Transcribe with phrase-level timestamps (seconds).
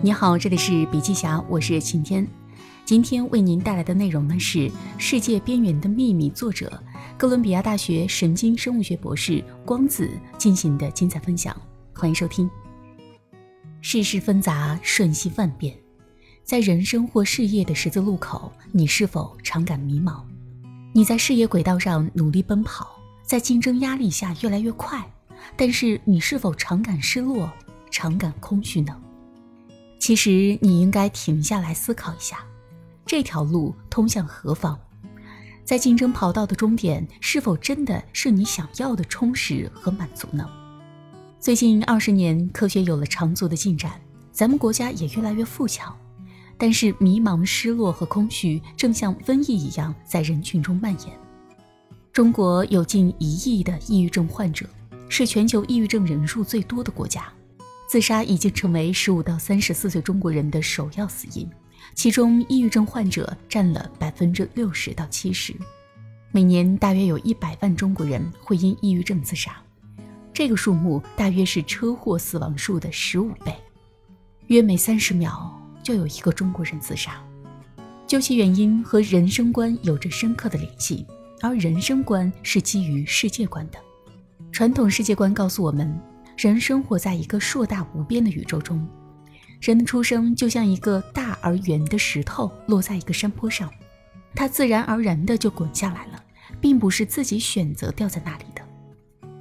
[0.00, 2.24] 你好，这里是笔记侠，我是晴天。
[2.84, 4.58] 今天为您带来的内容呢是
[4.96, 6.80] 《世界边缘的秘密》，作者
[7.16, 10.08] 哥伦比亚大学神经生物学博士光子
[10.38, 11.54] 进行的精彩分享。
[11.92, 12.48] 欢迎收听。
[13.80, 15.76] 世事纷杂，瞬息万变，
[16.44, 20.22] 在人生或事业的十字路口，你是否常感迷茫？
[20.92, 22.88] 你在事业轨道上努力奔跑，
[23.24, 25.04] 在竞争压力下越来越快，
[25.56, 27.50] 但是你是否常感失落，
[27.90, 28.96] 常感空虚呢？
[30.08, 32.38] 其实你应该停下来思考一下，
[33.04, 34.74] 这条路通向何方？
[35.66, 40.48] 在竞争跑道的终点，是否真的是你想要的充实和满足呢？
[41.38, 44.00] 最近二十年，科学有了长足的进展，
[44.32, 45.94] 咱们国家也越来越富强，
[46.56, 51.14] 但是迷茫、失落和空虚正像瘟疫一样在人群中蔓延。
[52.14, 54.64] 中国有近一亿的抑郁症患者，
[55.10, 57.30] 是全球抑郁症人数最多的国家。
[57.88, 61.48] 自杀已经成为十五到三十四岁中国人的首要死因，
[61.94, 65.56] 其中抑郁症患者占了百分之六十到七十。
[66.30, 69.56] 每年大约有一百万中国人会因抑郁症自杀，
[70.34, 73.54] 这个数目大约是车祸死亡数的十五倍。
[74.48, 77.18] 约每三十秒就有一个中国人自杀，
[78.06, 81.06] 究其原因和人生观有着深刻的联系，
[81.40, 83.78] 而人生观是基于世界观的。
[84.52, 85.98] 传统世界观告诉我们。
[86.38, 88.86] 人生活在一个硕大无边的宇宙中，
[89.60, 93.68] 人的出生就像一个大而圆的石头落在一个山坡上，
[94.36, 96.22] 它自然而然的就滚下来了，
[96.60, 98.62] 并不是自己选择掉在那里的，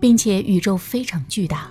[0.00, 1.70] 并且宇宙非常巨大，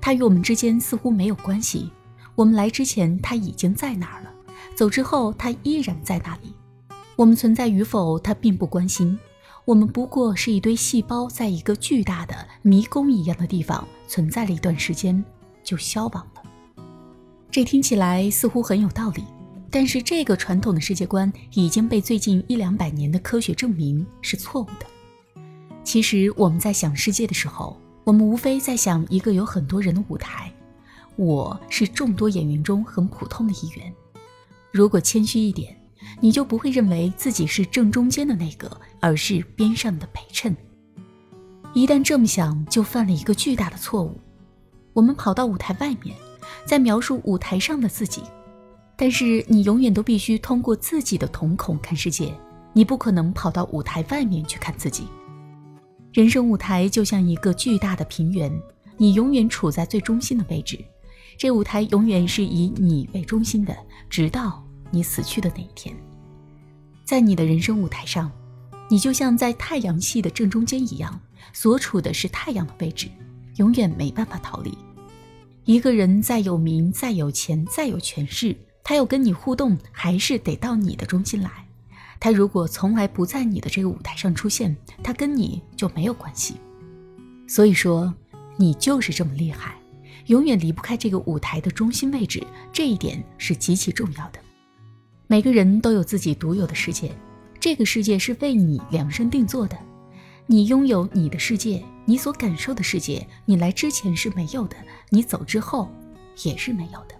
[0.00, 1.90] 它与我们之间似乎没有关系。
[2.36, 4.32] 我们来之前它已经在那儿了，
[4.76, 6.54] 走之后它依然在那里。
[7.16, 9.18] 我们存在与否，它并不关心。
[9.66, 15.22] 我们不过是一堆细胞，在一个巨大的迷宫一样的地方存在了一段时间，
[15.62, 16.42] 就消亡了。
[17.50, 19.24] 这听起来似乎很有道理，
[19.70, 24.86] 但是这个传统的世界观已经被最近一两百年的科学证明是错误的。
[25.84, 30.52] 其实我们在想世界的时候，我们无非在想一个有很多人的舞台，
[31.16, 33.92] 我是众多演员中很普通的一员。
[34.72, 35.79] 如果谦虚一点。
[36.20, 38.70] 你就不会认为自己是正中间的那个，
[39.00, 40.54] 而是边上的陪衬。
[41.72, 44.20] 一旦这么想，就犯了一个巨大的错误。
[44.92, 46.14] 我们跑到舞台外面，
[46.66, 48.22] 在描述舞台上的自己，
[48.96, 52.34] 但是你永远都必须通过自己的瞳孔看世界，
[52.74, 55.06] 你不可能跑到舞台外面去看自己。
[56.12, 58.52] 人生舞台就像一个巨大的平原，
[58.96, 60.78] 你永远处在最中心的位置，
[61.38, 63.74] 这舞台永远是以你为中心的，
[64.10, 64.62] 直到。
[64.92, 65.94] 你死去的那一天，
[67.10, 68.30] 在你的人生舞台上，
[68.88, 71.20] 你就像在太阳系的正中间一样，
[71.52, 73.08] 所处的是太阳的位置，
[73.56, 74.78] 永远没办法逃离。
[75.64, 81.50] 一个人再有名、再有钱、再有权势，他要跟你互动，还是得到你的中心来。
[82.20, 86.58] 他如果从来不在你的这个舞台上出现，他跟你就没有关系。
[87.48, 88.14] 所以说，
[88.56, 89.74] 你就是这么厉害，
[90.26, 92.40] 永远离不开这个舞台的中心位置，
[92.72, 94.38] 这一点是极其重要的。
[95.30, 97.14] 每个人都有自己独有的世界，
[97.60, 99.78] 这个世界是为你量身定做的。
[100.48, 104.76] 你拥有你的世界，你所感受的世界，你来之前是没有的，
[105.08, 105.88] 你走之后
[106.42, 107.14] 也是没有的。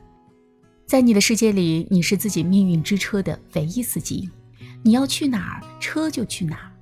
[0.87, 4.29] 在你的世界里，你是自己命运之车的唯一司机，
[4.83, 6.73] 你要去哪儿，车就去哪儿。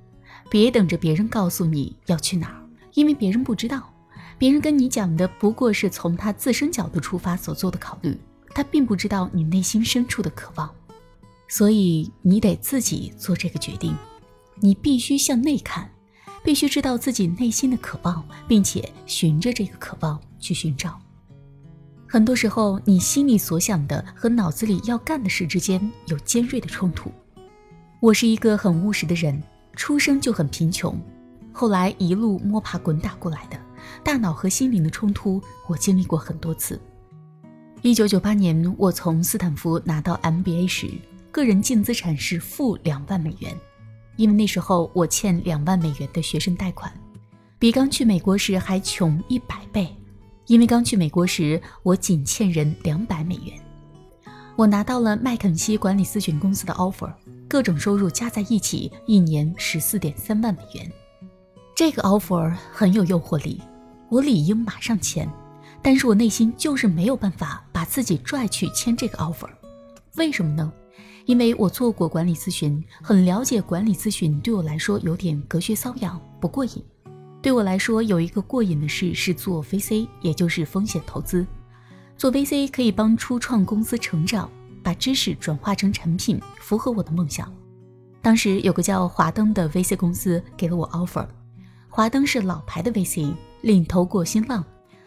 [0.49, 2.65] 别等着别人告诉你要去哪儿，
[2.95, 3.93] 因为别人不知道，
[4.39, 8.17] 别人跟你讲的不过是从他自身角度出发所做的考虑，
[8.55, 10.67] 他并不知道你内心深处的渴望。
[11.49, 13.93] 所以你得自己做这个决定，
[14.61, 15.91] 你必须向内看，
[16.43, 21.01] 必须知道自己内心的渴望，并且循着这个渴望去寻找。
[22.07, 27.11] 很多时候，你心里所想的和脑子里要干的事之间有尖锐的冲突。
[27.99, 29.41] 我是一个很务实的人，
[29.75, 30.95] 出生就很贫穷，
[31.51, 33.59] 后来一路摸爬滚打过来的，
[34.03, 36.79] 大脑和心灵的冲突我经历过很多次。
[37.81, 40.91] 一九九八年，我从斯坦福拿到 MBA 时。
[41.31, 43.55] 个人净资产是负两万美元，
[44.17, 46.91] 因为那时候我欠两万美元的学生贷款，
[47.57, 49.87] 比刚去美国时还穷一百倍。
[50.47, 53.53] 因为刚去美国时我仅欠人两百美元，
[54.55, 57.13] 我拿到了麦肯锡管理咨询公司的 offer，
[57.47, 60.91] 各种收入加在一起一年十四点三万美元。
[61.75, 63.61] 这个 offer 很有诱惑力，
[64.09, 65.29] 我理应马上签，
[65.83, 69.47] 但是我内心就是没有办法把自己拽去签这个 offer，
[70.15, 70.73] 为什么呢？
[71.25, 76.83] 因为我做过管理咨询，很了解管理咨询，对我来说有点隔靴搔痒，不过瘾。
[77.41, 81.45] 对我来说，有一个过瘾的事是做 VC，也就是风险投资。
[82.17, 84.49] 做 VC 可以帮初创公司成长，
[84.83, 87.49] 把知识转化成产品，符合我的梦想。
[88.21, 91.25] 当时有个叫华灯的 VC 公司给了我 offer，
[91.87, 94.61] 华灯是老牌的 VC，领投过新浪，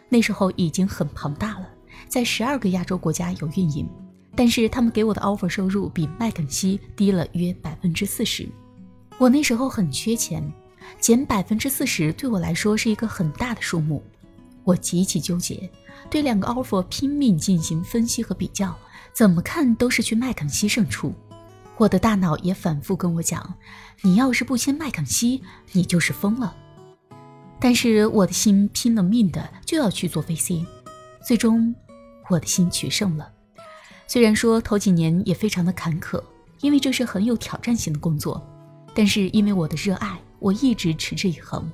[0.08, 1.68] 那时候已经很庞大了，
[2.08, 3.86] 在十二个亚洲国家有运营。
[4.34, 8.49] 但是他们给我的 offer 收入比麦肯锡低了约百分之四十，
[9.19, 10.43] 我那时候很缺钱，
[10.99, 14.02] 减百分之四十对我来说是一个很大的数目，
[14.64, 15.70] 我极其纠结，
[16.08, 18.75] 对两个 offer 拼命进行分析和比较，
[19.12, 21.12] 怎么看都是去麦肯锡胜出，
[21.76, 23.55] 我的大脑也反复跟我讲，
[24.00, 25.43] 你要是不签麦肯锡，
[25.73, 26.56] 你就是疯了，
[27.61, 30.64] 但是我的心拼了命的就要去做 VC，
[31.23, 31.75] 最终
[32.31, 33.31] 我的心取胜了。
[34.12, 36.22] 虽然说头几年也非常的坎坷，
[36.60, 38.46] 因为这是很有挑战性的工作，
[38.94, 41.66] 但是因为我的热爱，我一直持之以恒。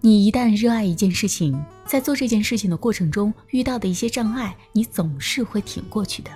[0.00, 6.32] 你一旦热爱一件事情，在做这件事情的过程中遇到的一些障碍，你总是会挺过去的。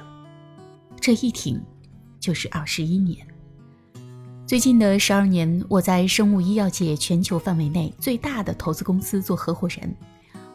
[1.00, 1.60] 这一挺，
[2.20, 3.26] 就是二十一年。
[4.46, 9.92] 最近的十二年，我在生物医药界全球范围内最大的投资公司做合伙人，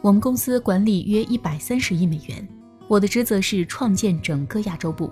[0.00, 2.48] 我们公司管理约一百三十亿美元。
[2.88, 5.10] 我的职责是创建整个亚洲部。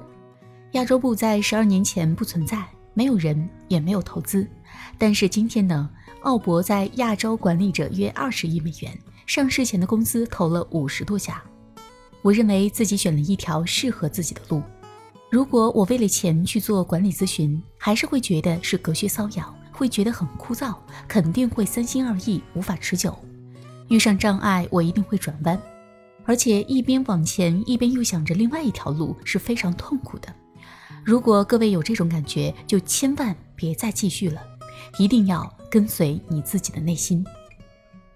[0.73, 4.47] 亚洲部在十二年前不存在，没有人，也没有投资。
[4.97, 5.89] 但是今天呢，
[6.23, 11.43] 奥博在亚洲管理着约二十亿美元，上市前的公司投了五十多家。
[12.23, 14.63] 我认为自己选了一条适合自己的路。
[15.31, 20.75] 如果我为了钱去做管理咨询，还是会觉得是隔靴搔痒，会觉得很枯燥，
[21.09, 23.17] 肯定会三心二意，无法持久。
[23.89, 25.61] 遇上障碍，我一定会转弯。
[26.25, 30.35] 而且一边往前，一边又想着另外一条路，是非常痛苦的。
[31.05, 34.41] 如果各位有这种感觉，就千万别再继续了，
[34.99, 37.25] 一定要跟随你自己的内心。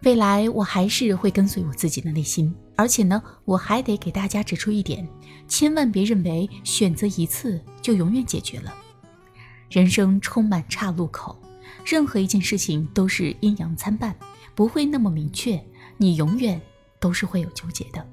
[0.05, 5.06] 未来我还是会跟随我自己的内心，而且呢，我还得给大家指出一点：
[5.46, 8.72] 千万别认为选择一次就永远解决了。
[9.69, 11.38] 人生充满岔路口，
[11.84, 14.16] 任何一件事情都是阴阳参半，
[14.54, 15.62] 不会那么明确。
[15.99, 16.58] 你永远。
[17.00, 18.06] 都是会有纠结的。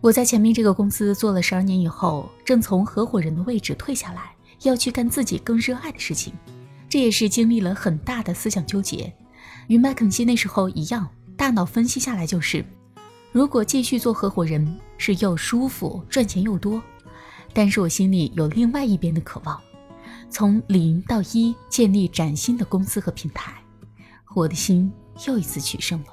[0.00, 6.32] 我在前面这个公司做了十二年以后，正从合伙人的位置退下来，要去干自己更热爱的事情。
[6.88, 9.12] 这也是经历了很大的思想纠结，
[9.66, 12.64] 与麦肯锡那时候一样，大脑分析下来就是：
[13.32, 16.80] 如果继续做合伙人，是又舒服、赚钱又多。
[17.52, 19.60] 但是我心里有另外一边的渴望，
[20.30, 23.54] 从零到一建立崭新的公司和平台，
[24.34, 24.92] 我的心
[25.26, 26.06] 又一次取胜了。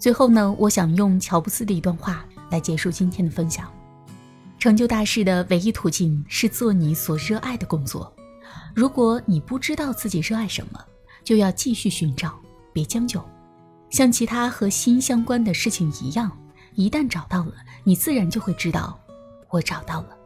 [0.00, 3.70] 最后呢，我想用乔布斯的一段话来结束今天的分享：
[4.58, 8.10] 成就大事的唯一途径是做你所热爱的工作。
[8.74, 10.82] 如果你不知道自己热爱什么，
[11.22, 12.40] 就要继续寻找，
[12.72, 13.22] 别将就。
[13.90, 16.30] 像其他和心相关的事情一样，
[16.74, 17.52] 一旦找到了，
[17.84, 18.98] 你自然就会知道，
[19.50, 20.16] 我找到了。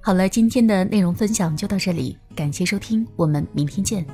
[0.00, 4.04] 好了，今天的内容分享就到这里，感谢收听，我们明天见。